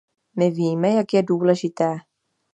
[0.39, 1.97] My víme, jak je důležité.